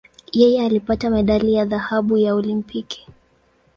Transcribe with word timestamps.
Yeye 0.31 0.65
alipata 0.65 1.09
medali 1.09 1.53
ya 1.53 1.65
dhahabu 1.65 2.17
ya 2.17 2.35
Olimpiki. 2.35 3.07